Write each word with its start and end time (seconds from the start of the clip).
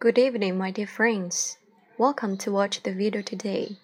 Good 0.00 0.16
evening, 0.16 0.56
my 0.56 0.70
dear 0.70 0.86
friends. 0.86 1.58
Welcome 1.98 2.36
to 2.38 2.52
watch 2.52 2.84
the 2.84 2.92
video 2.92 3.20
today. 3.20 3.78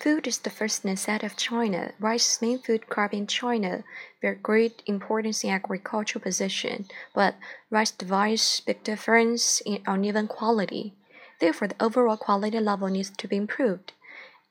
Food 0.00 0.26
is 0.26 0.38
the 0.38 0.50
first 0.50 0.84
necessity 0.84 1.24
of 1.24 1.36
China. 1.36 1.92
Rice 2.00 2.34
is 2.34 2.42
main 2.42 2.58
food 2.58 2.88
crop 2.88 3.14
in 3.14 3.28
China, 3.28 3.84
very 4.20 4.34
great 4.34 4.82
importance 4.86 5.44
in 5.44 5.50
agricultural 5.50 6.24
position, 6.24 6.86
but 7.14 7.36
rice 7.70 7.92
divides 7.92 8.62
big 8.66 8.82
difference 8.82 9.62
in 9.64 9.80
uneven 9.86 10.26
quality. 10.26 10.92
Therefore, 11.38 11.68
the 11.68 11.84
overall 11.84 12.16
quality 12.16 12.58
level 12.58 12.88
needs 12.88 13.10
to 13.10 13.28
be 13.28 13.36
improved. 13.36 13.92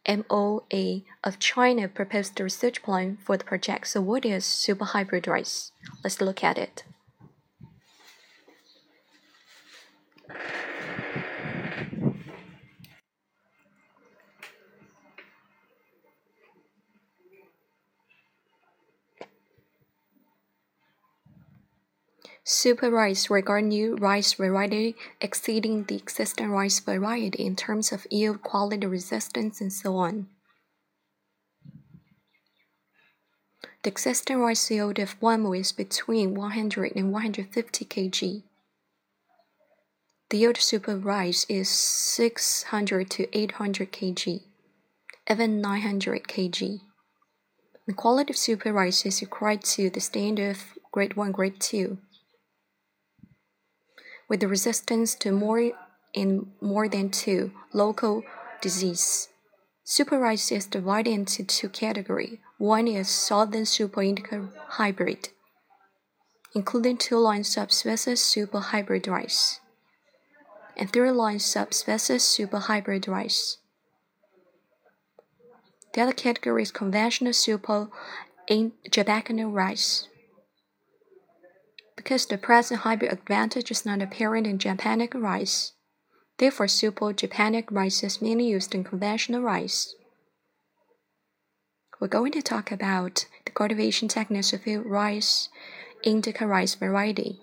MOA 0.07 1.01
of 1.21 1.37
China 1.37 1.89
proposed 1.89 2.37
the 2.37 2.45
research 2.45 2.81
plan 2.81 3.17
for 3.25 3.35
the 3.35 3.43
project. 3.43 3.87
So 3.87 3.99
what 3.99 4.23
is 4.23 4.45
super 4.45 4.85
hybrid 4.85 5.27
rice? 5.27 5.73
Let's 6.01 6.21
look 6.21 6.45
at 6.45 6.57
it. 6.57 6.85
Super 22.61 22.91
rice 22.91 23.29
regard 23.29 23.63
new 23.63 23.95
rice 23.95 24.33
variety 24.33 24.97
exceeding 25.21 25.85
the 25.85 25.95
existing 25.95 26.51
rice 26.51 26.81
variety 26.81 27.45
in 27.45 27.55
terms 27.55 27.93
of 27.93 28.05
yield, 28.11 28.41
quality, 28.41 28.85
resistance, 28.85 29.61
and 29.61 29.71
so 29.71 29.95
on. 29.95 30.27
The 33.83 33.89
existing 33.91 34.39
rice 34.39 34.69
yield 34.69 34.99
of 34.99 35.15
one 35.21 35.55
is 35.55 35.71
between 35.71 36.35
100 36.35 36.97
and 36.97 37.13
150 37.13 37.85
kg. 37.85 38.43
The 40.29 40.37
yield 40.37 40.57
super 40.57 40.97
rice 40.97 41.45
is 41.47 41.69
600 41.69 43.09
to 43.11 43.37
800 43.37 43.93
kg, 43.93 44.41
even 45.31 45.61
900 45.61 46.23
kg. 46.23 46.81
The 47.87 47.93
quality 47.93 48.33
of 48.33 48.37
super 48.37 48.73
rice 48.73 49.05
is 49.05 49.23
equal 49.23 49.57
to 49.57 49.89
the 49.89 50.01
standard 50.01 50.57
of 50.57 50.63
grade 50.91 51.15
1, 51.15 51.31
grade 51.31 51.61
2 51.61 51.99
with 54.29 54.43
resistance 54.43 55.15
to 55.15 55.31
more 55.31 55.71
more 56.61 56.87
than 56.87 57.09
two 57.09 57.51
local 57.73 58.23
disease. 58.61 59.29
Super 59.83 60.19
rice 60.19 60.51
is 60.51 60.65
divided 60.65 61.11
into 61.11 61.43
two 61.43 61.69
categories. 61.69 62.37
One 62.57 62.87
is 62.87 63.09
Southern 63.09 63.65
Super 63.65 64.03
Indica 64.03 64.49
hybrid, 64.77 65.29
including 66.53 66.97
two 66.97 67.17
line 67.17 67.43
subspecies 67.43 68.21
Super 68.21 68.59
hybrid 68.59 69.07
rice, 69.07 69.59
and 70.77 70.91
three 70.91 71.11
line 71.11 71.39
subspecies 71.39 72.23
Super 72.23 72.59
hybrid 72.59 73.07
rice. 73.07 73.57
The 75.93 76.01
other 76.01 76.13
category 76.13 76.61
is 76.61 76.71
conventional 76.71 77.33
Super 77.33 77.89
in 78.47 78.73
rice 79.51 80.07
because 81.99 82.25
the 82.25 82.37
present 82.37 82.79
hybrid 82.79 83.11
advantage 83.11 83.69
is 83.69 83.85
not 83.85 84.01
apparent 84.01 84.47
in 84.47 84.57
Japanic 84.57 85.13
rice. 85.13 85.73
Therefore, 86.37 86.69
super 86.69 87.07
Japanic 87.07 87.65
rice 87.69 88.05
is 88.05 88.21
mainly 88.21 88.47
used 88.47 88.73
in 88.73 88.85
conventional 88.85 89.41
rice. 89.41 89.93
We're 91.99 92.07
going 92.07 92.31
to 92.31 92.41
talk 92.41 92.71
about 92.71 93.25
the 93.43 93.51
cultivation 93.51 94.07
techniques 94.07 94.53
of 94.53 94.61
rice, 94.65 95.49
indica 96.01 96.47
rice 96.47 96.73
variety. 96.73 97.41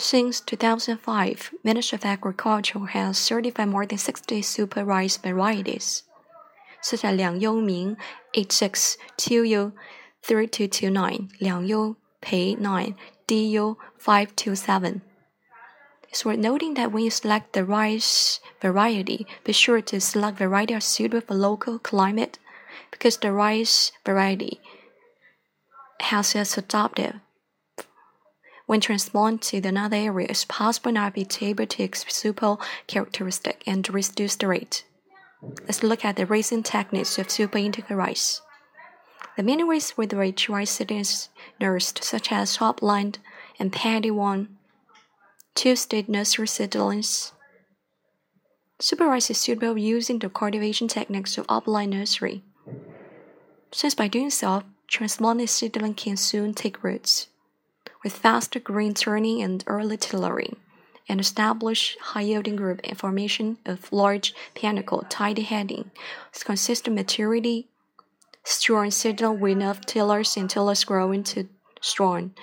Since 0.00 0.42
2005, 0.42 1.54
Ministry 1.64 1.96
of 1.96 2.04
Agriculture 2.04 2.86
has 2.86 3.18
certified 3.18 3.68
more 3.68 3.84
than 3.84 3.98
60 3.98 4.42
super 4.42 4.84
rice 4.84 5.16
varieties, 5.16 6.04
such 6.80 7.04
as 7.04 7.16
Liang 7.16 7.40
Yu 7.40 7.60
Ming 7.60 7.96
86 8.32 8.96
Tu 9.16 9.72
3229, 10.22 11.30
Liang 11.40 11.66
Yu 11.66 11.96
Pei 12.20 12.54
9, 12.54 12.96
DU 13.26 13.76
527. 13.98 15.02
It's 16.10 16.24
worth 16.24 16.38
noting 16.38 16.74
that 16.74 16.92
when 16.92 17.02
you 17.02 17.10
select 17.10 17.52
the 17.52 17.64
rice 17.64 18.38
variety, 18.62 19.26
be 19.42 19.52
sure 19.52 19.82
to 19.82 20.00
select 20.00 20.38
variety 20.38 20.78
suitable 20.78 21.26
for 21.26 21.34
local 21.34 21.80
climate, 21.80 22.38
because 22.92 23.16
the 23.16 23.32
rice 23.32 23.90
variety 24.06 24.60
has 26.00 26.36
its 26.36 26.56
adaptive 26.56 27.16
when 28.68 28.82
transplanted 28.82 29.62
to 29.62 29.68
another 29.70 29.96
area, 29.96 30.26
it's 30.28 30.44
possible 30.44 30.92
not 30.92 31.14
to 31.14 31.24
be 31.24 31.46
able 31.46 31.66
to 31.66 31.82
exhibit 31.82 32.58
characteristic 32.86 33.62
and 33.66 33.88
reduce 33.88 34.36
the 34.36 34.46
rate. 34.46 34.84
Let's 35.62 35.82
look 35.82 36.04
at 36.04 36.16
the 36.16 36.26
raising 36.26 36.62
techniques 36.62 37.18
of 37.18 37.30
super 37.30 37.56
indica 37.56 37.96
rice. 37.96 38.42
The 39.38 39.42
many 39.42 39.64
ways 39.64 39.96
with 39.96 40.12
which 40.12 40.50
rice 40.50 40.82
is 40.82 41.30
nursed, 41.58 42.04
such 42.04 42.30
as 42.30 42.56
top-lined 42.56 43.18
and 43.58 43.72
paddy 43.72 44.10
one, 44.10 44.58
two-stage 45.54 46.08
nursery 46.08 46.46
seedlings. 46.46 47.32
Super 48.80 49.06
rice 49.06 49.30
is 49.30 49.38
suitable 49.38 49.78
using 49.78 50.18
the 50.18 50.28
cultivation 50.28 50.88
techniques 50.88 51.38
of 51.38 51.46
upline 51.46 51.88
nursery, 51.88 52.42
since 53.72 53.94
by 53.94 54.08
doing 54.08 54.28
so, 54.28 54.64
transplanted 54.88 55.48
seedling 55.48 55.94
can 55.94 56.18
soon 56.18 56.52
take 56.52 56.84
roots 56.84 57.28
with 58.02 58.12
faster 58.12 58.60
green 58.60 58.94
turning 58.94 59.42
and 59.42 59.64
early 59.66 59.96
tillering, 59.96 60.56
and 61.08 61.20
establish 61.20 61.96
high-yielding 62.00 62.56
group 62.56 62.80
formation 62.96 63.58
of 63.64 63.92
large 63.92 64.34
panicle 64.54 65.04
tidy 65.08 65.42
heading, 65.42 65.90
consistent 66.44 66.94
maturity, 66.94 67.68
strong 68.44 68.90
signal 68.90 69.36
with 69.36 69.52
enough 69.52 69.80
tillers 69.82 70.36
and 70.36 70.48
tillers 70.48 70.84
growing 70.84 71.22
to 71.22 71.48
strong, 71.80 72.34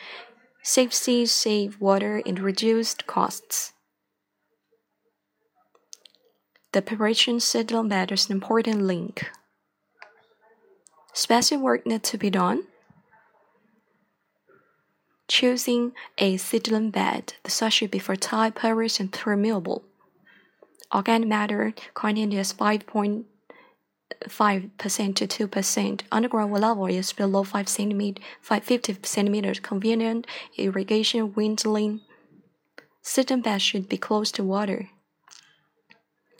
save 0.64 0.94
seeds, 0.94 1.32
save 1.32 1.80
water, 1.80 2.22
and 2.26 2.40
reduced 2.40 3.08
costs. 3.08 3.74
The 6.74 6.82
preparation 6.82 7.40
bed 7.88 8.12
is 8.12 8.26
an 8.30 8.34
important 8.34 8.82
link. 8.82 9.26
Special 11.14 11.60
work 11.60 11.86
needs 11.86 12.10
to 12.10 12.18
be 12.18 12.30
done 12.30 12.68
Choosing 15.28 15.94
a 16.20 16.38
seedling 16.38 16.92
bed, 16.92 17.34
the 17.44 17.50
soil 17.50 17.70
should 17.70 17.90
be 17.92 17.98
fertile, 18.00 18.52
porous, 18.52 19.00
and 19.00 19.12
permeable. 19.12 19.84
Organic 20.94 21.28
matter 21.28 21.74
content 21.96 22.34
is 22.34 22.54
5.5% 22.54 23.26
to 25.16 25.48
2%. 25.48 26.02
Underground 26.12 26.54
level 26.54 26.86
is 26.86 27.12
below 27.12 27.44
5 27.44 27.68
centimeter, 27.68 28.22
50 28.42 28.98
centimeters. 29.02 29.60
Convenient 29.60 30.28
irrigation 30.58 31.34
windling. 31.34 32.02
Seedling 33.02 33.42
bed 33.42 33.64
should 33.64 33.90
be 33.90 33.98
close 33.98 34.32
to 34.32 34.44
water. 34.44 34.90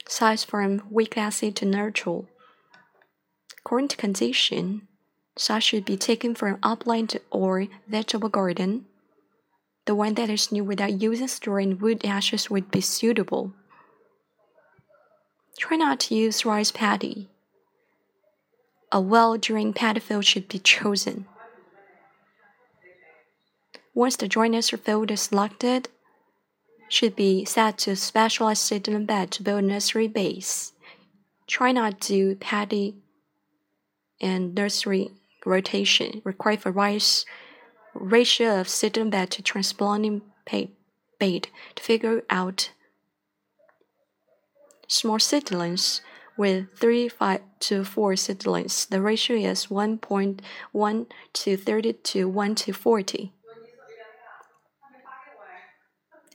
Size 0.08 0.44
from 0.44 0.82
weak 0.90 1.18
acid 1.18 1.56
to 1.56 1.64
neutral. 1.64 2.28
Current 3.64 3.96
condition, 3.96 4.86
Such 5.38 5.64
should 5.64 5.84
be 5.84 5.96
taken 5.96 6.34
from 6.34 6.58
upland 6.62 7.18
or 7.30 7.66
vegetable 7.86 8.30
garden. 8.30 8.86
The 9.84 9.94
one 9.94 10.14
that 10.14 10.30
is 10.30 10.50
new 10.50 10.64
without 10.64 11.00
using 11.00 11.28
storing 11.28 11.78
wood 11.78 12.04
ashes 12.04 12.50
would 12.50 12.70
be 12.70 12.80
suitable. 12.80 13.52
Try 15.58 15.76
not 15.76 16.00
to 16.00 16.14
use 16.14 16.44
rice 16.44 16.70
paddy. 16.70 17.28
A 18.90 19.00
well-drained 19.00 19.76
paddy 19.76 20.00
field 20.00 20.24
should 20.24 20.48
be 20.48 20.58
chosen. 20.58 21.26
Once 23.94 24.16
the 24.16 24.28
nursery 24.28 24.78
field 24.78 25.10
is 25.10 25.22
selected, 25.22 25.88
should 26.88 27.16
be 27.16 27.44
set 27.44 27.78
to 27.78 27.96
specialized 27.96 28.62
seedling 28.62 29.06
bed 29.06 29.30
to 29.32 29.42
build 29.42 29.64
nursery 29.64 30.08
base. 30.08 30.72
Try 31.46 31.72
not 31.72 32.00
to 32.02 32.36
paddy 32.36 32.96
and 34.20 34.54
nursery 34.54 35.10
rotation 35.46 36.20
required 36.24 36.60
for 36.60 36.72
rice 36.72 37.24
ratio 37.94 38.60
of 38.60 38.68
seedling 38.68 39.10
bed 39.10 39.30
to 39.30 39.42
transplanting 39.42 40.20
bed 41.18 41.48
to 41.74 41.82
figure 41.82 42.22
out 42.28 42.70
small 44.86 45.18
seedlings 45.18 46.00
with 46.36 46.66
3 46.76 47.08
5 47.08 47.40
to 47.60 47.84
4 47.84 48.16
seedlings 48.16 48.86
the 48.86 49.00
ratio 49.00 49.36
is 49.36 49.66
1.1 49.68 51.06
to 51.32 51.56
30 51.56 51.92
to 51.92 52.28
1 52.28 52.54
to 52.54 52.72
40 52.72 53.32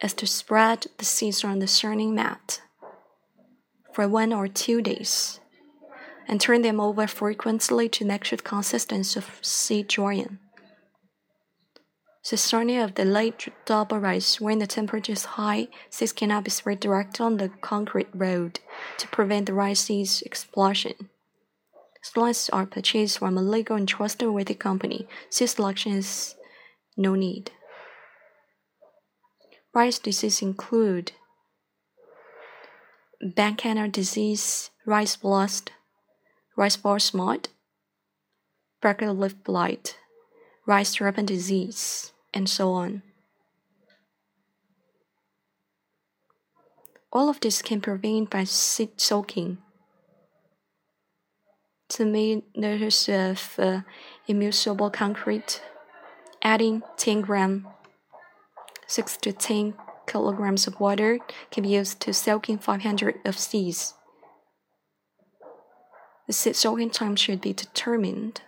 as 0.00 0.12
to 0.14 0.26
spread 0.26 0.88
the 0.98 1.04
seeds 1.04 1.44
on 1.44 1.60
the 1.60 1.68
surning 1.68 2.14
mat 2.14 2.60
for 3.92 4.08
one 4.08 4.32
or 4.32 4.48
two 4.48 4.82
days 4.82 5.38
and 6.26 6.40
turn 6.40 6.62
them 6.62 6.80
over 6.80 7.06
frequently 7.06 7.88
to 7.88 8.04
make 8.04 8.24
sure 8.24 8.36
the 8.36 8.42
consistency 8.42 9.16
of 9.18 9.38
seed 9.42 9.88
drying. 9.88 10.38
The 12.30 12.38
starting 12.38 12.78
of 12.78 12.94
the 12.94 13.04
late 13.04 13.48
double 13.66 13.98
rice 13.98 14.40
when 14.40 14.58
the 14.58 14.66
temperature 14.66 15.12
is 15.12 15.26
high, 15.36 15.68
seeds 15.90 16.12
cannot 16.12 16.44
be 16.44 16.50
spread 16.50 16.80
directly 16.80 17.24
on 17.24 17.36
the 17.36 17.50
concrete 17.60 18.08
road 18.14 18.60
to 18.96 19.08
prevent 19.08 19.44
the 19.44 19.52
rice 19.52 19.80
seeds 19.80 20.22
explosion. 20.22 21.10
Slices 22.02 22.48
are 22.48 22.64
purchased 22.64 23.18
from 23.18 23.36
a 23.36 23.42
legal 23.42 23.76
and 23.76 23.86
trustworthy 23.86 24.54
company. 24.54 25.06
Seed 25.28 25.50
selection 25.50 25.92
is 25.92 26.34
no 26.96 27.14
need. 27.14 27.50
Rice 29.74 29.98
diseases 29.98 30.40
include 30.40 31.12
bakanae 33.22 33.92
disease, 33.92 34.70
rice 34.86 35.16
blast, 35.16 35.72
rice 36.56 36.78
ball 36.78 36.98
smut, 36.98 37.48
bracket 38.80 39.18
leaf 39.18 39.34
blight, 39.44 39.98
rice 40.66 41.00
ripen 41.00 41.26
disease, 41.26 42.12
and 42.34 42.48
so 42.48 42.72
on. 42.72 43.02
All 47.12 47.28
of 47.28 47.38
this 47.38 47.62
can 47.62 47.78
be 47.78 47.84
prevented 47.84 48.28
by 48.28 48.42
seed 48.42 49.00
soaking. 49.00 49.58
To 51.90 52.04
make 52.04 52.44
liters 52.56 53.08
of 53.08 53.54
uh, 53.56 53.80
immiscible 54.28 54.92
concrete, 54.92 55.62
adding 56.42 56.82
10 56.96 57.20
gram, 57.20 57.68
6 58.88 59.16
to 59.18 59.32
10 59.32 59.74
kilograms 60.08 60.66
of 60.66 60.80
water 60.80 61.20
can 61.52 61.62
be 61.62 61.70
used 61.70 62.00
to 62.00 62.12
soaking 62.12 62.58
500 62.58 63.20
of 63.24 63.38
seeds. 63.38 63.94
The 66.26 66.32
seed 66.32 66.56
soaking 66.56 66.90
time 66.90 67.14
should 67.14 67.40
be 67.40 67.52
determined. 67.52 68.40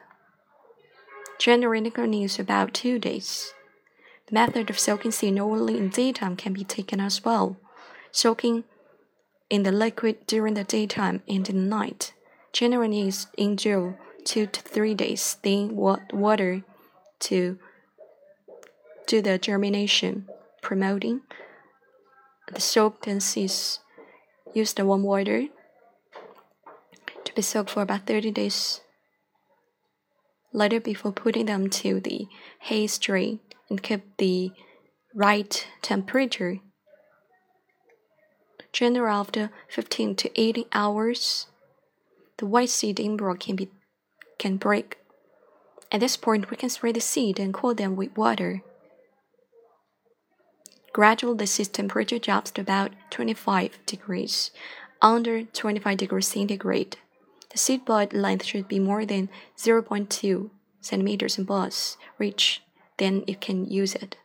Generally 1.38 1.92
it 1.94 2.08
needs 2.08 2.38
about 2.38 2.74
two 2.74 2.98
days. 2.98 3.52
The 4.26 4.34
method 4.34 4.70
of 4.70 4.78
soaking 4.78 5.12
seed 5.12 5.38
only 5.38 5.78
in 5.78 5.88
daytime 5.88 6.36
can 6.36 6.52
be 6.52 6.64
taken 6.64 7.00
as 7.00 7.24
well. 7.24 7.56
Soaking 8.10 8.64
in 9.48 9.62
the 9.62 9.70
liquid 9.70 10.26
during 10.26 10.54
the 10.54 10.64
daytime 10.64 11.22
and 11.28 11.48
in 11.48 11.56
the 11.56 11.76
night 11.76 12.12
generally 12.52 12.88
needs 12.88 13.28
endure 13.38 13.98
two 14.24 14.46
to 14.46 14.60
three 14.60 14.94
days. 14.94 15.36
Then 15.42 15.76
water 15.76 16.64
to 17.20 17.58
do 19.06 19.22
the 19.22 19.38
germination, 19.38 20.28
promoting 20.60 21.20
the 22.52 22.60
soaked 22.60 23.08
seeds. 23.22 23.80
Use 24.52 24.72
the 24.72 24.84
warm 24.84 25.02
water 25.02 25.46
to 27.24 27.34
be 27.34 27.42
soaked 27.42 27.70
for 27.70 27.82
about 27.82 28.06
30 28.06 28.32
days. 28.32 28.80
Later, 30.52 30.80
before 30.80 31.12
putting 31.12 31.46
them 31.46 31.68
to 31.68 32.00
the 32.00 32.26
hay 32.60 32.86
strain 32.86 33.40
and 33.68 33.82
keep 33.82 34.16
the 34.16 34.52
right 35.14 35.66
temperature. 35.82 36.60
Generally, 38.72 39.10
after 39.10 39.50
15 39.68 40.14
to 40.16 40.40
18 40.40 40.64
hours, 40.72 41.46
the 42.38 42.46
white 42.46 42.68
seed 42.68 43.00
embryo 43.00 43.34
can 43.34 43.56
be 43.56 43.70
can 44.38 44.58
break. 44.58 44.98
At 45.90 46.00
this 46.00 46.16
point, 46.16 46.50
we 46.50 46.56
can 46.56 46.68
spray 46.68 46.92
the 46.92 47.00
seed 47.00 47.38
and 47.38 47.54
cool 47.54 47.74
them 47.74 47.96
with 47.96 48.16
water. 48.16 48.62
Gradually, 50.92 51.38
the 51.38 51.46
seed 51.46 51.72
temperature 51.72 52.18
drops 52.18 52.50
to 52.52 52.60
about 52.60 52.92
25 53.10 53.78
degrees, 53.86 54.50
under 55.00 55.44
25 55.44 55.96
degrees 55.96 56.26
centigrade. 56.26 56.98
The 57.50 57.58
seed 57.58 57.84
bud 57.84 58.12
length 58.12 58.44
should 58.44 58.68
be 58.68 58.78
more 58.78 59.06
than 59.06 59.30
0.2 59.56 60.50
centimeters 60.80 61.38
in 61.38 61.44
buzz 61.44 61.96
reach, 62.18 62.62
then 62.98 63.24
you 63.26 63.36
can 63.36 63.64
use 63.64 63.94
it. 63.94 64.16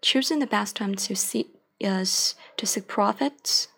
Choosing 0.00 0.38
the 0.38 0.46
best 0.46 0.76
time 0.76 0.94
to 0.94 1.16
seed 1.16 1.46
is 1.80 2.34
to 2.56 2.66
seek 2.66 2.86
profits. 2.86 3.68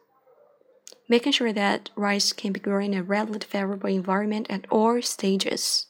Making 1.09 1.33
sure 1.33 1.53
that 1.53 1.91
rice 1.97 2.33
can 2.33 2.53
be 2.53 2.61
grown 2.61 2.93
in 2.93 2.95
a 2.95 3.03
relatively 3.03 3.41
favorable 3.41 3.89
environment 3.89 4.47
at 4.49 4.67
all 4.71 5.01
stages. 5.03 5.87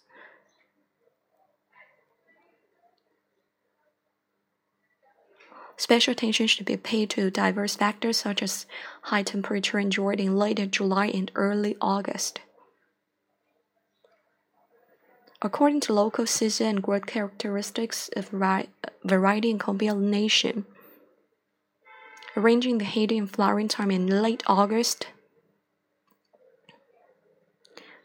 Special 5.76 6.12
attention 6.12 6.46
should 6.46 6.66
be 6.66 6.76
paid 6.76 7.08
to 7.10 7.30
diverse 7.30 7.74
factors 7.74 8.18
such 8.18 8.42
as 8.42 8.66
high 9.04 9.22
temperature 9.22 9.78
enjoyed 9.78 10.20
in 10.20 10.36
late 10.36 10.70
July 10.70 11.06
and 11.06 11.30
early 11.34 11.74
August. 11.80 12.40
According 15.42 15.80
to 15.80 15.94
local 15.94 16.26
season 16.26 16.66
and 16.66 16.82
growth 16.82 17.06
characteristics 17.06 18.10
of 18.14 18.28
variety 19.04 19.50
and 19.50 19.58
combination, 19.58 20.66
arranging 22.36 22.76
the 22.78 22.84
heating 22.84 23.20
and 23.20 23.30
flowering 23.30 23.68
time 23.68 23.90
in 23.90 24.22
late 24.22 24.42
August 24.46 25.06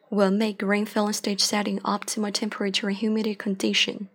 will 0.10 0.32
make 0.32 0.60
grain 0.60 0.86
filling 0.86 1.12
stage 1.12 1.42
setting 1.42 1.80
optimal 1.80 2.32
temperature 2.34 2.88
and 2.88 2.98
humidity 2.98 3.36
condition. 3.36 4.08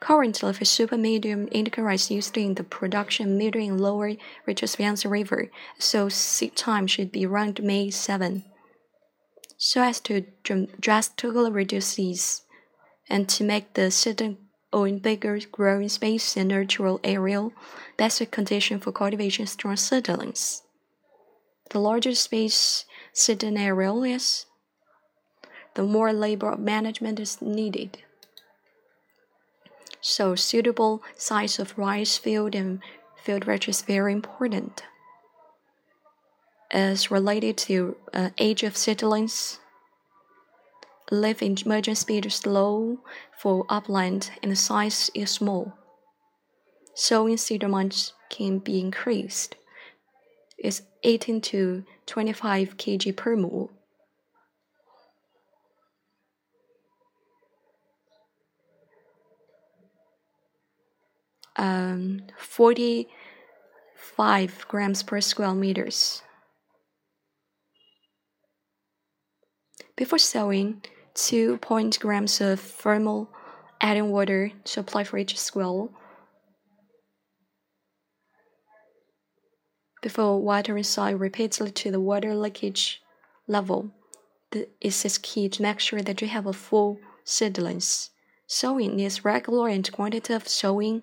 Currently, 0.00 0.52
for 0.52 0.64
super 0.66 0.98
medium 0.98 1.48
indica 1.50 1.82
rice 1.82 2.10
used 2.10 2.36
in 2.36 2.54
the 2.54 2.64
production 2.64 3.38
middle 3.38 3.62
and 3.62 3.80
lower 3.80 4.12
Yangtze 4.46 5.08
River, 5.08 5.50
so 5.78 6.10
seed 6.10 6.54
time 6.54 6.86
should 6.86 7.10
be 7.10 7.24
around 7.24 7.62
May 7.62 7.90
7, 7.90 8.44
so 9.58 9.82
as 9.82 9.98
to 10.00 10.24
drastically 10.80 11.50
reduce 11.50 11.96
these 11.96 12.42
and 13.10 13.28
to 13.28 13.42
make 13.42 13.74
the 13.74 13.90
seed 13.90 14.36
own 14.72 14.98
bigger 14.98 15.38
growing 15.50 15.88
space 15.88 16.36
and 16.36 16.48
natural 16.48 17.00
area, 17.02 17.48
best 17.96 18.30
condition 18.30 18.78
for 18.78 18.92
cultivation 18.92 19.46
strong 19.46 19.76
seedlings. 19.76 20.62
The 21.70 21.80
larger 21.80 22.14
space 22.14 22.84
seedling 23.12 23.58
area 23.58 23.92
is, 24.14 24.46
the 25.74 25.82
more 25.82 26.12
labor 26.12 26.56
management 26.56 27.18
is 27.18 27.42
needed. 27.42 27.98
So 30.00 30.36
suitable 30.36 31.02
size 31.16 31.58
of 31.58 31.76
rice 31.76 32.16
field 32.16 32.54
and 32.54 32.80
field 33.22 33.46
range 33.46 33.68
is 33.68 33.82
very 33.82 34.12
important. 34.12 34.84
As 36.70 37.10
related 37.10 37.56
to 37.68 37.96
uh, 38.12 38.30
age 38.38 38.62
of 38.62 38.76
seedlings, 38.76 39.58
leaf 41.10 41.42
emergence 41.42 42.00
speed 42.00 42.26
is 42.26 42.46
low 42.46 42.98
for 43.40 43.64
upland 43.68 44.30
and 44.42 44.52
the 44.52 44.56
size 44.56 45.10
is 45.14 45.30
small. 45.30 45.72
Sowing 46.94 47.36
seed 47.36 47.62
amounts 47.62 48.12
can 48.28 48.58
be 48.58 48.80
increased. 48.80 49.54
It's 50.58 50.82
18 51.04 51.40
to 51.40 51.84
25 52.06 52.76
kg 52.76 53.16
per 53.16 53.36
mule. 53.36 53.70
um, 61.58 62.22
45 62.38 64.66
grams 64.68 65.02
per 65.02 65.20
square 65.20 65.54
meters. 65.54 66.22
Before 69.98 70.18
sowing, 70.20 70.80
2 71.14 71.58
point 71.58 71.98
grams 71.98 72.40
of 72.40 72.60
thermal 72.60 73.30
adding 73.80 74.12
water 74.12 74.52
to 74.62 74.78
apply 74.78 75.02
for 75.02 75.18
each 75.18 75.36
square. 75.36 75.88
Before 80.00 80.40
watering 80.40 80.84
soil 80.84 81.14
repeatedly 81.14 81.72
to 81.72 81.90
the 81.90 81.98
water 81.98 82.32
leakage 82.36 83.02
level, 83.48 83.90
it 84.52 84.70
is 84.80 85.18
key 85.18 85.48
to 85.48 85.62
make 85.62 85.80
sure 85.80 86.00
that 86.00 86.22
you 86.22 86.28
have 86.28 86.46
a 86.46 86.52
full 86.52 87.00
seedlings. 87.24 88.10
Sowing 88.46 89.00
is 89.00 89.24
regular 89.24 89.68
and 89.68 89.90
quantitative 89.90 90.46
sowing 90.46 91.02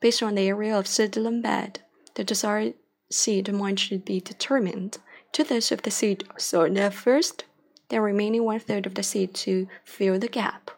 Based 0.00 0.22
on 0.22 0.36
the 0.36 0.42
area 0.42 0.78
of 0.78 0.86
seedling 0.86 1.42
bed, 1.42 1.80
the 2.14 2.22
desired 2.22 2.74
seed 3.10 3.48
amount 3.48 3.80
should 3.80 4.04
be 4.04 4.20
determined. 4.20 4.98
Two 5.32 5.42
thirds 5.42 5.72
of 5.72 5.82
the 5.82 5.90
seed 5.90 6.22
sown 6.38 6.74
there 6.74 6.92
first, 6.92 7.44
the 7.88 8.00
remaining 8.00 8.44
one 8.44 8.60
third 8.60 8.86
of 8.86 8.94
the 8.94 9.02
seed 9.02 9.34
to 9.34 9.68
fill 9.84 10.18
the 10.18 10.28
gap. 10.28 10.70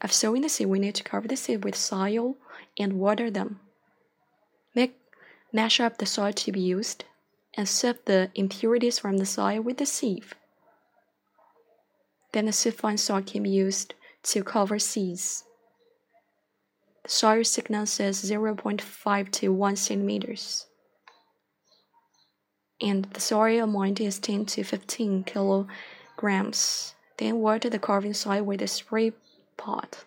After 0.00 0.14
sowing 0.14 0.42
the 0.42 0.48
seed, 0.48 0.68
we 0.68 0.78
need 0.78 0.94
to 0.94 1.02
cover 1.02 1.26
the 1.26 1.36
seed 1.36 1.64
with 1.64 1.74
soil 1.74 2.36
and 2.78 2.94
water 2.94 3.30
them. 3.30 3.60
Make 4.74 4.98
Mash 5.50 5.80
up 5.80 5.96
the 5.96 6.06
soil 6.06 6.32
to 6.34 6.52
be 6.52 6.60
used 6.60 7.04
and 7.54 7.66
sift 7.66 8.04
the 8.04 8.30
impurities 8.34 8.98
from 8.98 9.16
the 9.16 9.24
soil 9.24 9.62
with 9.62 9.78
the 9.78 9.86
sieve. 9.86 10.34
Then 12.32 12.44
the 12.44 12.52
siphon 12.52 12.98
soil 12.98 13.22
can 13.22 13.42
be 13.42 13.50
used 13.50 13.94
to 14.24 14.44
cover 14.44 14.78
seeds. 14.78 15.44
The 17.04 17.08
soil 17.08 17.44
thickness 17.44 17.98
is 17.98 18.30
0.5 18.30 19.30
to 19.32 19.52
1 19.52 19.76
centimeters. 19.76 20.66
And 22.80 23.04
the 23.06 23.20
soil 23.20 23.64
amount 23.64 24.00
is 24.00 24.18
10 24.18 24.46
to 24.46 24.62
15 24.62 25.24
kilograms. 25.24 26.94
Then 27.16 27.40
water 27.40 27.68
the 27.68 27.78
carving 27.78 28.14
soil 28.14 28.42
with 28.44 28.62
a 28.62 28.68
spray 28.68 29.12
pot. 29.56 30.04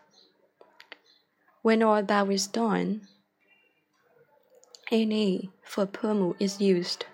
When 1.62 1.84
all 1.84 2.02
that 2.02 2.30
is 2.30 2.48
done, 2.48 3.08
Na 4.92 5.38
for 5.64 5.86
permu 5.86 6.36
is 6.40 6.60
used. 6.60 7.06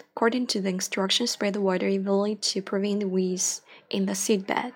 According 0.00 0.46
to 0.48 0.60
the 0.60 0.68
instructions, 0.68 1.32
spread 1.32 1.54
the 1.54 1.60
water 1.60 1.88
evenly 1.88 2.36
to 2.36 2.62
prevent 2.62 3.00
the 3.00 3.08
weeds 3.08 3.62
in 3.90 4.06
the 4.06 4.12
seedbed. 4.12 4.74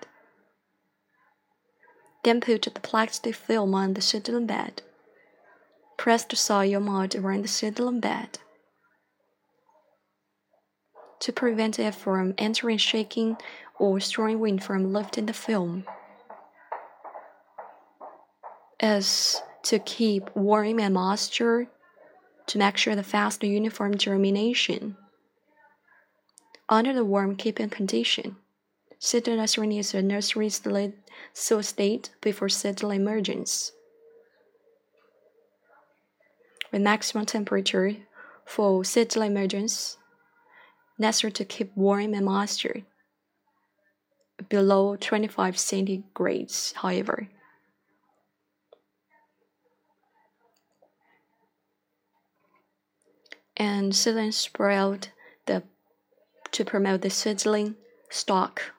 Then 2.23 2.41
put 2.41 2.63
the 2.63 2.71
plastic 2.71 3.35
film 3.35 3.73
on 3.73 3.93
the 3.93 4.01
seedling 4.01 4.47
bed. 4.47 4.81
Press 5.97 6.23
the 6.23 6.35
soil 6.35 6.79
mold 6.79 7.15
around 7.15 7.43
the 7.43 7.47
seedling 7.47 7.99
bed. 7.99 8.39
To 11.21 11.33
prevent 11.33 11.79
it 11.79 11.95
from 11.95 12.33
entering 12.37 12.77
shaking 12.77 13.37
or 13.77 13.99
strong 13.99 14.39
wind 14.39 14.63
from 14.63 14.93
lifting 14.93 15.25
the 15.25 15.33
film. 15.33 15.85
As 18.79 19.41
to 19.63 19.79
keep 19.79 20.33
warm 20.35 20.79
and 20.79 20.93
moisture 20.93 21.67
to 22.47 22.57
make 22.57 22.77
sure 22.77 22.95
the 22.95 23.03
fast 23.03 23.43
uniform 23.43 23.95
germination. 23.95 24.97
Under 26.67 26.93
the 26.93 27.05
warm 27.05 27.35
keeping 27.35 27.69
condition, 27.69 28.37
seedling 28.97 29.37
nursery 29.37 29.77
is 29.77 29.93
a 29.93 30.01
nursery 30.01 30.49
soil 30.49 31.63
state 31.63 32.09
before 32.21 32.49
seedling 32.49 33.01
emergence. 33.01 33.71
With 36.71 36.81
maximum 36.81 37.27
temperature 37.27 37.97
for 38.45 38.83
seedling 38.83 39.31
emergence, 39.31 39.98
necessary 40.99 41.31
to 41.33 41.45
keep 41.45 41.75
warm 41.75 42.13
and 42.13 42.25
moisture 42.25 42.83
below 44.47 44.95
25 44.95 45.55
centigrades, 45.55 46.73
however. 46.73 47.27
And 53.57 53.93
seedling 53.93 54.31
sprout 54.31 55.09
the 55.45 55.63
to 56.51 56.63
promote 56.63 57.01
the 57.01 57.09
seedling 57.09 57.75
stock. 58.09 58.73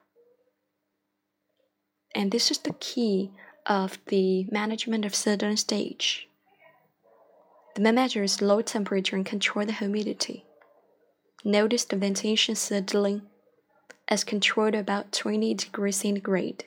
And 2.15 2.33
this 2.33 2.50
is 2.50 2.59
the 2.59 2.73
key 2.81 3.31
of 3.67 3.99
the 4.07 4.47
management 4.50 5.05
of 5.05 5.15
seedling 5.15 5.59
stage. 5.59 6.29
The 7.75 7.83
main 7.83 7.95
measure 7.95 8.23
is 8.23 8.43
low 8.43 8.62
temperature 8.62 9.15
and 9.15 9.25
control 9.25 9.67
the 9.67 9.73
humidity. 9.73 10.45
Notice 11.45 11.85
the 11.85 11.97
ventilation 11.97 12.55
seedling 12.55 13.23
as 14.09 14.25
controlled 14.25 14.75
about 14.75 15.13
20 15.13 15.55
degrees 15.55 15.97
centigrade. 15.97 16.65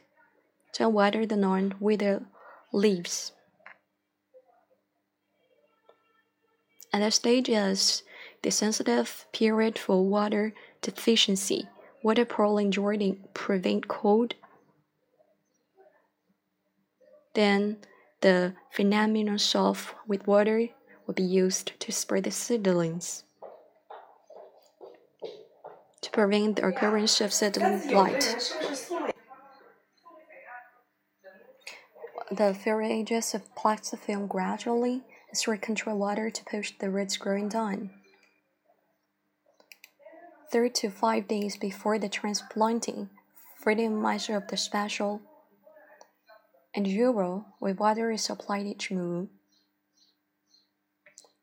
Don't 0.73 0.93
water 0.93 1.25
the 1.25 1.35
non 1.35 1.75
with 1.79 1.99
the 1.99 2.23
leaves. 2.71 3.33
And 6.91 7.03
the 7.03 7.11
stage 7.11 7.49
is 7.49 8.03
the 8.41 8.49
sensitive 8.49 9.25
period 9.31 9.77
for 9.77 10.03
water 10.03 10.53
deficiency. 10.81 11.67
Water 12.03 12.25
pooling 12.25 12.71
joining 12.71 13.23
prevent 13.33 13.87
cold. 13.87 14.35
Then 17.33 17.77
the 18.21 18.53
phenomenon 18.71 19.39
solved 19.39 19.89
with 20.07 20.27
water 20.27 20.69
will 21.05 21.13
be 21.13 21.23
used 21.23 21.79
to 21.79 21.91
spread 21.91 22.23
the 22.23 22.31
seedlings. 22.31 23.23
To 26.03 26.11
prevent 26.11 26.57
the 26.57 26.67
occurrence 26.67 27.19
of 27.21 27.33
sudden 27.33 27.87
blight. 27.87 28.37
The 32.29 32.53
foliages 32.53 33.33
of 33.33 33.43
the 33.89 33.97
film 33.97 34.27
gradually 34.27 35.01
and 35.31 35.61
control 35.61 35.97
water 35.97 36.29
to 36.29 36.43
push 36.45 36.73
the 36.79 36.89
roots 36.89 37.17
growing 37.17 37.49
down 37.49 37.89
three 40.53 40.69
to 40.69 40.87
five 40.91 41.27
days 41.27 41.57
before 41.57 41.97
the 41.97 42.07
transplanting, 42.07 43.09
freedom 43.57 43.99
measure 43.99 44.37
of 44.37 44.47
the 44.49 44.55
special 44.55 45.19
and 46.75 46.85
urea 46.85 47.41
with 47.59 47.79
water 47.79 48.11
is 48.11 48.29
applied 48.29 48.67
each 48.67 48.91
move. 48.91 49.29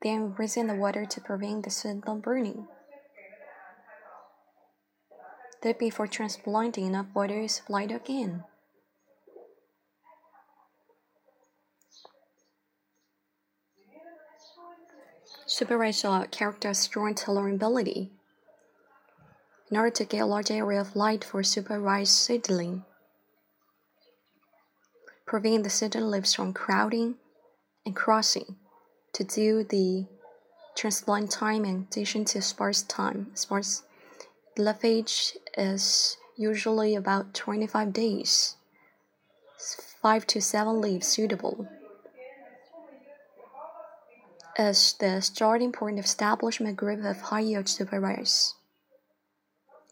Then 0.00 0.33
raising 0.38 0.69
the 0.69 0.76
water 0.76 1.05
to 1.07 1.21
prevent 1.21 1.64
the 1.64 1.71
seedling 1.71 2.21
burning. 2.21 2.69
Then 5.62 5.75
before 5.79 6.07
transplanting, 6.07 6.97
water 7.14 7.40
is 7.40 7.61
applied 7.61 7.93
again. 7.93 8.45
Supervisor 15.47 16.26
character 16.31 16.73
strong 16.75 17.14
tolerability 17.14 18.11
in 19.71 19.76
order 19.76 19.90
to 19.90 20.05
get 20.05 20.21
a 20.23 20.26
large 20.26 20.50
area 20.50 20.81
of 20.81 20.97
light 20.97 21.25
for 21.25 21.43
supervised 21.43 22.12
seedling. 22.12 22.85
Prevent 25.26 25.64
the 25.64 25.71
seedling 25.71 26.11
leaves 26.11 26.35
from 26.35 26.52
crowding 26.52 27.17
and 27.85 27.95
crossing 27.95 28.57
to 29.12 29.25
do 29.25 29.62
the 29.64 30.07
transplant 30.76 31.31
time 31.31 31.64
in 31.64 31.87
addition 31.88 32.25
to 32.26 32.40
sparse 32.40 32.83
time. 32.83 33.31
Sparse 33.35 33.83
leafage 34.57 35.37
is 35.57 36.16
usually 36.37 36.95
about 36.95 37.35
25 37.35 37.92
days. 37.92 38.57
5 40.02 40.26
to 40.28 40.40
7 40.40 40.80
leaves 40.80 41.07
suitable. 41.07 41.69
As 44.57 44.95
the 44.99 45.21
starting 45.21 45.73
point 45.73 45.99
of 45.99 46.04
establishment 46.04 46.76
group 46.76 47.04
of 47.04 47.21
high 47.21 47.40
yield 47.40 47.69
super 47.69 48.00
rice 48.00 48.54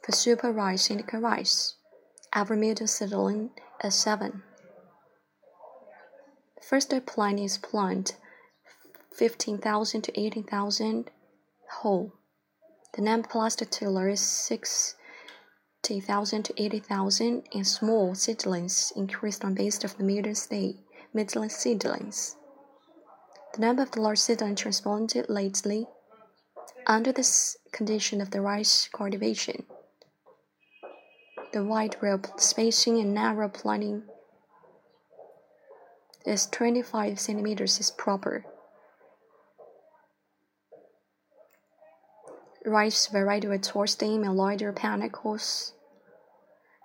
for 0.08 0.12
super 0.12 0.50
rice 0.50 0.90
indica 0.90 1.18
rice. 1.18 1.74
Average 2.32 2.60
meter 2.60 2.86
seedling 2.86 3.50
is 3.84 3.94
7. 3.94 4.42
First 6.62 6.94
plant 7.04 7.40
is 7.40 7.58
plant 7.58 8.16
15,000 9.14 10.00
to 10.00 10.18
18,000 10.18 11.10
whole. 11.70 12.14
The 12.94 13.02
non-plastic 13.02 13.70
tiller 13.70 14.08
is 14.08 14.20
60,000 15.88 16.42
to 16.42 16.62
80,000 16.62 17.44
and 17.54 17.66
small 17.66 18.14
seedlings 18.14 18.92
increased 18.94 19.42
on 19.42 19.54
base 19.54 19.82
of 19.84 19.96
the 19.96 20.04
middle 20.04 20.34
state, 20.34 20.76
middle 21.14 21.48
seedlings. 21.48 22.36
The 23.54 23.60
number 23.62 23.84
of 23.84 23.92
the 23.92 24.02
large 24.02 24.18
seedlings 24.18 24.60
transplanted 24.60 25.30
lately 25.30 25.86
under 26.86 27.10
this 27.10 27.56
condition 27.72 28.20
of 28.20 28.32
the 28.32 28.42
rice 28.42 28.86
cultivation 28.92 29.64
the 31.52 31.64
wide 31.64 31.96
row 32.02 32.20
spacing 32.36 32.98
and 32.98 33.14
narrow 33.14 33.48
planting 33.48 34.02
is 36.26 36.46
25 36.46 37.18
centimeters 37.18 37.80
is 37.80 37.90
proper. 37.90 38.44
Rice 42.66 43.06
variety 43.06 43.48
with 43.48 43.62
tall 43.62 43.86
stem 43.86 44.24
and 44.24 44.36
larger 44.36 44.74
panicles. 44.74 45.72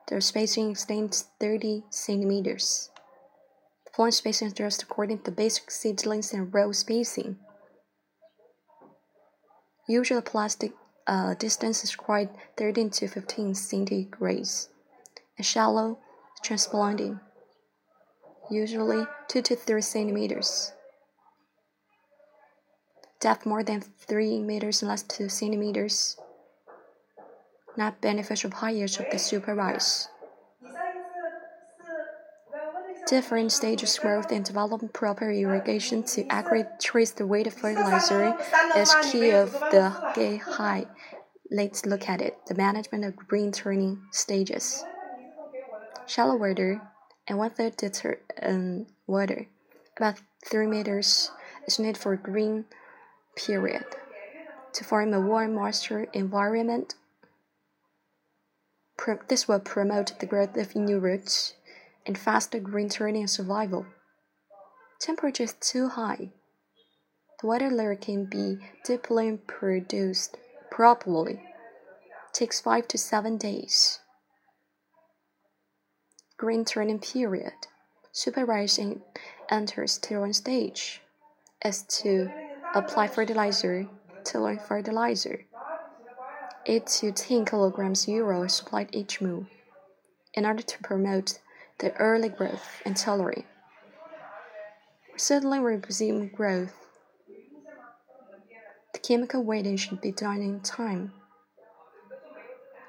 The 0.07 0.21
spacing 0.21 0.71
extends 0.71 1.27
30 1.39 1.83
centimeters. 1.89 2.89
The 3.85 3.91
plant 3.91 4.13
spacing 4.13 4.47
is 4.47 4.53
just 4.53 4.83
according 4.83 5.19
to 5.19 5.31
basic 5.31 5.71
seedlings 5.71 6.33
and 6.33 6.53
row 6.53 6.71
spacing. 6.71 7.37
Usually 9.87 10.21
plastic 10.21 10.73
uh, 11.07 11.33
distance 11.35 11.83
is 11.83 11.95
quite 11.95 12.29
13 12.57 12.89
to 12.91 13.07
15 13.07 13.53
centigrades. 13.53 14.69
A 15.39 15.43
shallow 15.43 15.99
transplanting, 16.43 17.19
usually 18.51 19.05
2 19.29 19.41
to 19.41 19.55
3 19.55 19.81
centimeters. 19.81 20.73
Depth 23.19 23.45
more 23.45 23.63
than 23.63 23.81
3 23.81 24.41
meters 24.41 24.81
and 24.81 24.89
less 24.89 25.03
2 25.03 25.29
centimeters. 25.29 26.17
Not 27.75 28.01
beneficial 28.01 28.51
yields 28.69 28.99
of 28.99 29.05
the 29.11 29.17
super 29.17 29.55
different 33.07 33.51
stages 33.51 33.99
growth 33.99 34.31
and 34.31 34.45
development 34.45 34.93
proper 34.93 35.31
irrigation 35.31 36.03
to 36.03 36.25
accurately 36.29 36.69
trace 36.79 37.11
the 37.11 37.27
weight 37.27 37.47
of 37.47 37.53
fertilizer 37.53 38.35
is 38.75 38.95
key 39.11 39.31
of 39.31 39.51
the 39.71 39.89
high. 40.37 40.85
Let's 41.51 41.85
look 41.85 42.09
at 42.09 42.21
it. 42.21 42.37
The 42.47 42.55
management 42.55 43.05
of 43.05 43.15
green 43.15 43.51
turning 43.51 44.01
stages. 44.11 44.83
Shallow 46.07 46.37
water 46.37 46.81
and 47.27 47.37
one 47.37 47.51
third 47.51 47.77
deter 47.77 48.19
um, 48.41 48.87
water, 49.07 49.47
about 49.97 50.19
three 50.45 50.67
meters 50.67 51.31
is 51.67 51.79
needed 51.79 51.97
for 51.97 52.15
green 52.15 52.65
period 53.35 53.85
to 54.73 54.83
form 54.83 55.13
a 55.13 55.21
warm 55.21 55.55
moisture 55.55 56.07
environment. 56.13 56.95
This 59.27 59.47
will 59.47 59.59
promote 59.59 60.19
the 60.19 60.25
growth 60.25 60.55
of 60.55 60.75
new 60.75 60.99
roots 60.99 61.55
and 62.05 62.17
faster 62.17 62.59
green 62.59 62.89
turning 62.89 63.27
survival. 63.27 63.85
Temperature 64.99 65.43
is 65.43 65.53
too 65.53 65.89
high. 65.89 66.31
The 67.41 67.47
water 67.47 67.69
layer 67.69 67.95
can 67.95 68.25
be 68.25 68.59
deeply 68.85 69.37
produced 69.47 70.37
properly. 70.71 71.41
Takes 72.31 72.61
five 72.61 72.87
to 72.87 72.97
seven 72.97 73.37
days. 73.37 73.99
Green 76.37 76.63
turning 76.63 76.99
period. 76.99 77.53
Superrising 78.13 79.01
enters 79.49 79.97
tilling 79.97 80.33
stage. 80.33 81.01
Is 81.65 81.83
to 82.01 82.29
apply 82.75 83.07
fertilizer, 83.07 83.87
tilling 84.23 84.59
fertilizer. 84.59 85.45
8 86.65 86.87
to 86.87 87.11
10 87.11 87.45
kilograms 87.45 88.07
urea 88.07 88.47
supplied 88.47 88.89
each 88.93 89.19
move 89.19 89.47
in 90.33 90.45
order 90.45 90.61
to 90.61 90.77
promote 90.79 91.39
the 91.79 91.93
early 91.97 92.29
growth 92.29 92.81
and 92.85 92.97
celery. 92.97 93.45
Suddenly 95.17 95.59
resume 95.59 96.27
growth. 96.27 96.73
The 98.93 98.99
chemical 98.99 99.43
weighting 99.43 99.77
should 99.77 99.99
be 99.99 100.11
done 100.11 100.41
in 100.41 100.61
time. 100.61 101.13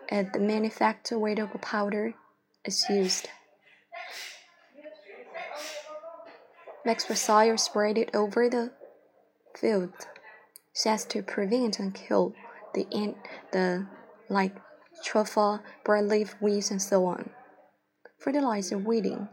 And 0.09 0.33
the 0.33 0.39
manufactured 0.39 1.17
wettable 1.17 1.61
powder 1.61 2.15
is 2.65 2.85
used. 2.89 3.29
With 6.85 7.19
soil 7.19 7.57
spread 7.57 7.99
it 7.99 8.15
over 8.15 8.49
the 8.49 8.71
field 9.57 9.93
so 10.75 10.91
as 10.91 11.05
to 11.07 11.23
prevent 11.23 11.79
and 11.79 11.95
kill 11.95 12.35
the 12.75 12.87
ant, 12.93 13.17
the 13.53 13.87
like 14.29 14.55
truffle, 15.05 15.61
broadleaf 15.85 16.35
weeds, 16.41 16.71
and 16.71 16.83
so 16.83 17.07
on 17.07 17.31
fertilizer 18.25 18.79
weeding. 18.79 19.29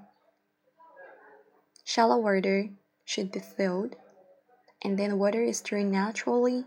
Shallow 1.85 2.17
water 2.17 2.69
should 3.05 3.31
be 3.31 3.39
filled, 3.39 3.95
and 4.83 4.99
then 4.99 5.17
water 5.17 5.41
is 5.41 5.61
drained 5.61 5.93
naturally. 5.93 6.65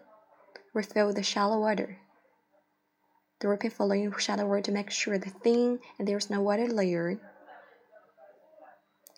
Refill 0.73 1.13
the 1.13 1.23
shallow 1.23 1.61
water. 1.61 1.99
The 3.41 3.49
repeat 3.49 3.75
following 3.75 4.11
shallow 4.17 4.47
water 4.47 4.63
to 4.63 4.73
make 4.73 4.91
sure 4.91 5.19
the 5.19 5.29
thin 5.29 5.81
and 5.99 6.09
there 6.09 6.17
is 6.17 6.31
no 6.31 6.41
water 6.41 6.67
layer. 6.67 7.21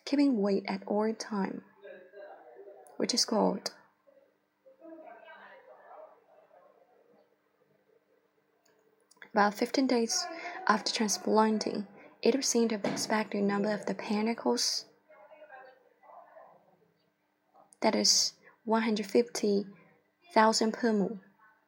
Keeping 0.04 0.42
weight 0.42 0.64
at 0.66 0.82
all 0.86 1.14
time, 1.14 1.62
which 2.96 3.14
is 3.14 3.24
called 3.24 3.70
about 9.36 9.52
15 9.52 9.86
days 9.86 10.26
after 10.66 10.90
transplanting 10.90 11.86
80% 12.24 12.72
of 12.72 12.80
the 12.80 12.90
expected 12.90 13.42
number 13.42 13.70
of 13.70 13.84
the 13.84 13.94
panicles, 13.94 14.86
that 17.82 17.94
is 17.94 18.32
150,000 18.64 20.72
per 20.72 20.92
mole, 20.94 21.20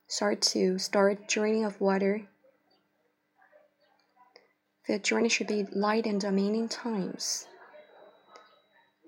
start 0.07 0.41
to 0.41 0.79
start 0.79 1.29
draining 1.29 1.67
of 1.67 1.79
water. 1.79 2.27
The 4.87 4.99
draining 4.99 5.29
should 5.29 5.49
be 5.49 5.67
light 5.71 6.07
and 6.07 6.23
many 6.23 6.67
times. 6.69 7.47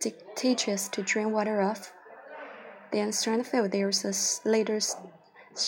It 0.05 0.37
teaches 0.37 0.91
to 0.91 1.01
drain 1.01 1.33
water 1.33 1.63
off. 1.63 1.95
Then 2.93 3.11
the 3.11 3.43
field 3.43 3.73
there 3.73 3.89
is 3.89 4.05
a 4.05 4.13
later 4.47 4.81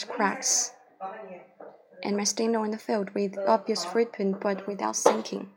cracks 0.09 0.73
and 2.03 2.17
my 2.17 2.23
Mastino 2.23 2.65
in 2.65 2.71
the 2.71 2.79
field 2.79 3.11
with 3.15 3.38
obvious 3.47 3.85
freedom 3.85 4.33
but 4.41 4.67
without 4.67 4.97
sinking. 4.97 5.51